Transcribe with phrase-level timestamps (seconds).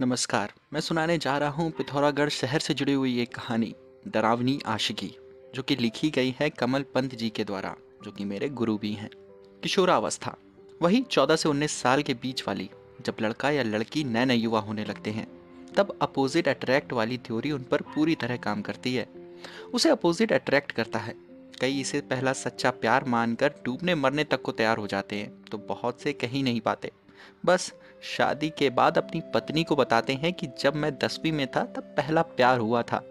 [0.00, 3.74] नमस्कार, मैं सुनाने जा रहा हूँ पिथौरागढ़ शहर से जुड़ी हुई एक कहानी,
[4.08, 5.14] डरावनी आशिकी,
[5.54, 8.92] जो कि लिखी गई है कमल पंत जी के द्वारा, जो कि मेरे गुरु भी
[8.92, 9.10] हैं।
[9.62, 10.36] किशोरावस्था,
[10.82, 12.70] वही 14 से 19 साल के बीच वाली,
[13.06, 15.26] जब लड़का या लड़की नए नए युवा होने लगते हैं,
[15.76, 19.08] तब अपोजिट अट्रैक्ट वाली थ्योरी उन पर पूरी तरह काम करती है।
[19.74, 21.14] उसे अपोजिट अट्रैक्ट करता है।
[21.60, 25.58] कई इसे पहला सच्चा प्यार मानकर डूबने मरने तक को तैयार हो जाते हैं तो
[25.58, 26.90] बहुत से कहीं नहीं पाते।
[27.46, 27.72] बस
[28.08, 31.94] शादी के बाद अपनी पत्नी को बताते हैं कि जब मैं दसवीं में था, तब
[31.96, 33.02] पहला प्यार हुआ था।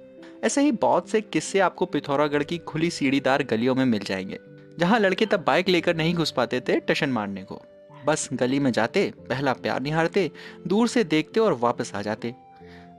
[0.44, 4.39] ऐसे ही बहुत से किस्से आपको पिथौरागढ़ की खुली सीढ़ीदार गलियों में मिल जाएँगे,
[4.80, 7.61] जहाँ लड़के तब बाइक लेकर नहीं घुस पाते थे टशन मारने को।
[8.05, 10.30] बस गली में जाते, पहला प्यार निहारते,
[10.67, 12.34] दूर से देखते और वापस आ जाते।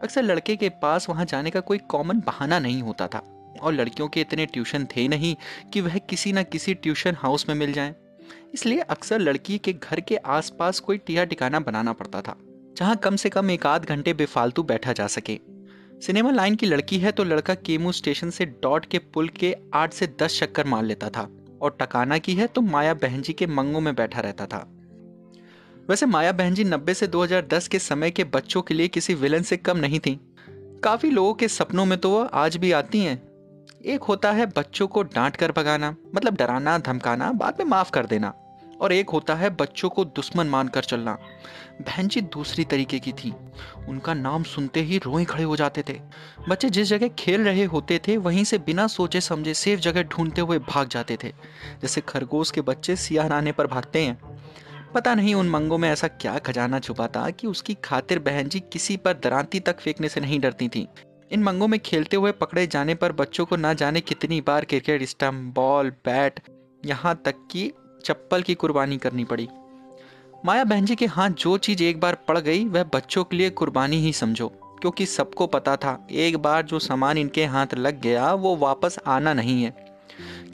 [0.03, 3.23] अक्सर लड़के के पास वहाँ जाने का कोई कॉमन बहाना नहीं होता था,
[3.63, 5.35] और लड़कियों के इतने ट्यूशन थे नहीं
[5.73, 7.95] कि वह किसी न किसी ट्यूशन हाउस में मिल जाएँ।
[8.55, 12.37] इसलिए अक्सर लड़की के घर के आसपास कोई टिया टिकाना बनाना पड़ता था,
[12.79, 15.39] जहाँ कम से कम एक आध घंटे बेफालतू बैठा जा सके।
[16.03, 19.93] सिनेमा लाइन की लड़की है तो लड़का केमू स्टेशन से डॉट के पुल के आठ
[19.93, 21.29] से दस चक्कर मार लेता था,
[21.63, 24.67] और टकाना की है तो माया बहन जी के मंगों में बैठा रहता था।
[25.89, 29.43] वैसे माया बहन जी नब्बे से 2010 के समय के बच्चों के लिए किसी विलन
[29.43, 30.19] से कम नहीं थी।
[30.85, 33.17] काफ़ी लोगों के सपनों में तो वह आज भी आती हैं
[33.87, 38.07] एक होता है बच्चों को डांट कर भगाना मतलब डराना, धमकाना, बाद में माफ़ कर
[38.07, 38.35] देना।
[38.81, 41.19] और एक होता है बच्चों को दुश्मन मानकर चलना।
[41.81, 43.35] बहन जी दूसरी तरीके की थी।
[43.89, 46.01] उनका नाम सुनते ही रोए खड़े हो जाते थे।
[46.49, 50.41] बच्चे जिस जगह खेल रहे होते थे, वहीं से बिना सोचे समझे सेफ़ जगह ढूंढते
[50.41, 51.29] हुए भाग जाते थे
[51.83, 54.39] जैसे खरगोश के बच्चे सियाह आने पर भागते हैं।
[54.95, 58.61] पता नहीं उन मंगों में ऐसा क्या खजाना छुपा था कि उसकी खातिर बहन जी
[58.61, 60.89] किसी पर दरांती तक फेंकने से नहीं डरती थी।
[61.33, 65.03] इन मंगों में खेलते हुए पकड़े जाने पर बच्चों को ना जाने कितनी बार क्रिकेट
[65.03, 66.41] स्टम्प बॉल, बैट,
[66.87, 67.73] यहाँ तक कि
[68.05, 69.49] चप्पल की कुर्बानी करनी पड़ी।
[70.45, 73.51] माया बहन जी के हाथ जो चीज़ एक बार पड़ गई, वह बच्चों के लिए
[73.51, 78.35] कुर्बानी ही समझो, क्योंकि सबको पता था, एक बार जो सामान इनके हाथ लग गया,
[78.35, 79.99] वो वापस आना नहीं है।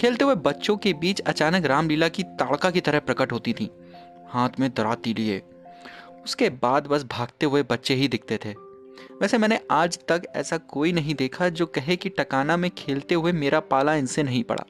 [0.01, 3.71] खेलते हुए बच्चों के बीच अचानक रामलीला की ताड़का की तरह प्रकट होती थी।
[4.29, 5.43] हाथ में दराती लिए।
[6.25, 8.64] उसके बाद बस भागते हुए बच्चे ही दिखते थे।
[9.23, 13.33] वैसे मैंने आज तक ऐसा कोई नहीं देखा जो कहे कि टकाना में खेलते हुए
[13.33, 14.65] मेरा पाला इनसे नहीं पड़ा।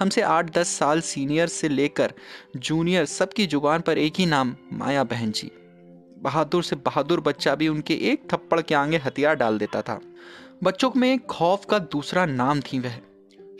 [0.00, 2.12] हमसे आठ दस साल सीनियर से लेकर
[2.56, 5.50] जूनियर सबकी ज़ुबान पर एक ही नाम, माया बहन जी।
[6.18, 10.00] बहादुर से बहादुर बच्चा भी उनके एक थप्पड़ के आगे हथियार डाल देता था।
[10.64, 12.98] बच्चों में खौफ का दूसरा नाम थी वह।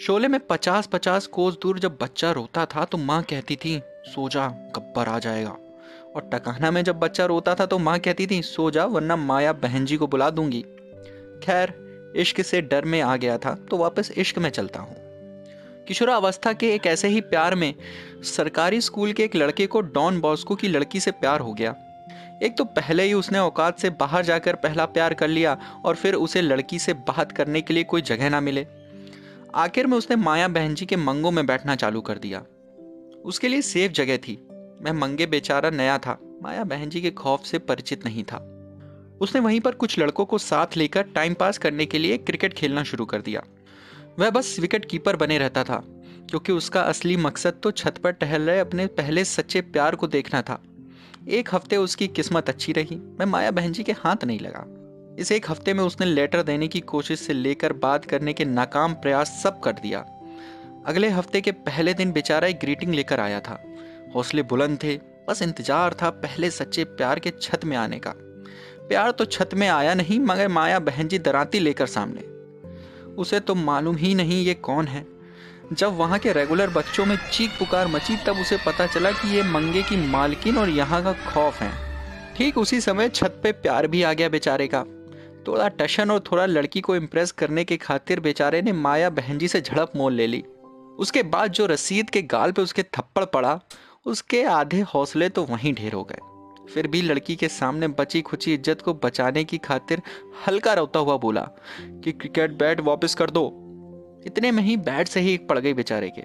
[0.01, 4.29] शोले में पचास पचास कोस दूर जब बच्चा रोता था तो माँ कहती थी, सो
[4.29, 5.57] जा, गब्बर आ जाएगा।
[6.17, 9.53] और टकाना में जब बच्चा रोता था तो माँ कहती थी, सो जा, वरना माया
[9.53, 10.63] बहन जी को बुला दूँगी।
[11.43, 11.75] खैर,
[12.17, 14.97] इश्क से डर में आ गया था तो वापस इश्क में चलता हूँ।
[15.89, 17.75] किशोरा अवस्था के एक ऐसे ही प्यार में
[18.25, 21.75] सरकारी स्कूल के एक लड़के को डॉन बॉस्को की लड़की से प्यार हो गया।
[22.43, 26.15] एक तो पहले ही उसने औकात से बाहर जाकर पहला प्यार कर लिया और फिर
[26.15, 28.67] उसे लड़की से बात करने के लिए कोई जगह ना मिले।
[29.55, 32.43] आखिर में उसने माया बहन जी के मंगों में बैठना चालू कर दिया।
[33.25, 34.39] उसके लिए सेफ़ जगह थी।
[34.83, 38.39] मैं मंगे बेचारा नया था। माया बहन जी के खौफ से परिचित नहीं था।
[39.21, 42.83] उसने वहीं पर कुछ लड़कों को साथ लेकर टाइम पास करने के लिए क्रिकेट खेलना
[42.83, 43.43] शुरू कर दिया।
[44.19, 45.83] वह बस विकेट कीपर बने रहता था,
[46.31, 50.43] क्योंकि उसका असली मकसद तो छत पर टहल रहे अपने पहले सच्चे प्यार को देखना
[50.43, 50.63] था।
[51.29, 54.65] एक हफ़्ते उसकी किस्मत अच्छी रही, मैं माया बहन जी के हाथ नहीं लगा।
[55.19, 58.95] इस एक हफ़्ते में उसने लेटर देने की कोशिश से लेकर बात करने के नाकाम
[58.95, 60.05] प्रयास सब कर दिया।
[60.87, 63.63] अगले हफ़्ते के पहले दिन बेचारा एक ग्रीटिंग लेकर आया था।
[64.15, 64.97] हौसले बुलंद थे,
[65.29, 68.15] बस इंतज़ार था पहले सच्चे प्यार के छत में आने का।
[68.89, 72.21] प्यार तो छत में आया नहीं, मगर माया बहन जी दराती लेकर सामने।
[73.15, 75.05] उसे तो मालूम ही नहीं ये कौन है।
[75.73, 79.43] जब वहाँ के रेगुलर बच्चों में चीख पुकार मची, तब उसे पता चला कि ये
[79.43, 81.71] मंगे की मालकिन और यहाँ का खौफ है।
[82.37, 84.85] ठीक उसी समय छत पे प्यार भी आ गया बेचारे का।
[85.47, 89.49] थोड़ा टशन और थोड़ा लड़की को इम्प्रेस करने के खातिर बेचारे ने माया बहन जी
[89.49, 90.43] से झड़प मोल ले ली।
[90.99, 93.59] उसके बाद जो रसीद के गाल पे उसके थप्पड़ पड़ा
[94.07, 96.19] उसके आधे हौसले तो वहीं ढेर हो गए।
[96.75, 100.03] फिर भी लड़की के सामने बची खुची इज़्ज़त को बचाने की खातिर
[100.47, 101.41] हल्का रोता हुआ बोला
[101.81, 103.45] कि क्रिकेट बैट वापस कर दो।
[104.27, 106.23] इतने में ही बैट से ही एक पड़ गई बेचारे के।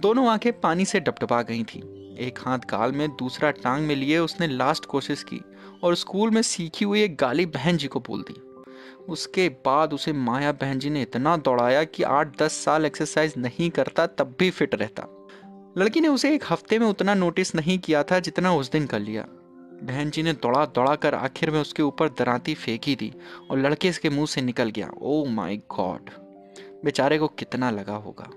[0.00, 1.78] दोनों आँखें पानी से डपडपा गई थी।
[2.18, 5.40] एक हाथ गाल में, दूसरा टांग में लिए उसने लास्ट कोशिश की
[5.84, 8.40] और स्कूल में सीखी हुई एक गाली बहन जी को बोल दी।
[9.08, 13.70] उसके बाद उसे माया बहन जी ने इतना दौड़ाया कि आठ दस साल एक्सरसाइज नहीं
[13.70, 15.06] करता तब भी फिट रहता।
[15.78, 19.00] लड़की ने उसे एक हफ़्ते में उतना नोटिस नहीं किया था जितना उस दिन कर
[19.00, 19.24] लिया।
[19.82, 23.12] बहन जी ने दौड़ा दौड़ा कर आखिर में उसके ऊपर दराती फेंकी थी
[23.50, 26.10] और लड़के इसके मुँह से निकल गया। ओ माई गॉड
[26.84, 28.28] बेचारे को कितना लगा होगा।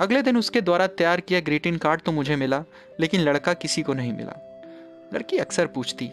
[0.00, 2.64] अगले दिन उसके द्वारा तैयार किया ग्रीटिंग कार्ड तो मुझे मिला,
[3.00, 4.34] लेकिन लड़का किसी को नहीं मिला।
[5.14, 6.06] लड़की अक्सर पूछती,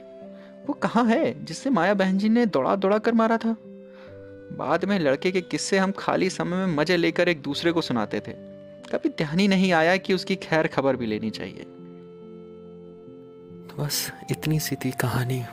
[0.67, 3.55] वो कहाँ है जिससे माया बहन जी ने दौड़ा दौड़ा कर मारा था?
[4.57, 8.19] बाद में लड़के के किस्से हम खाली समय में मज़े लेकर एक दूसरे को सुनाते
[8.19, 8.46] थे।
[8.91, 11.63] कभी ध्यान ही नहीं आया कि उसकी खैर खबर भी लेनी चाहिए।
[13.67, 15.43] तो बस इतनी सी थी कहानी।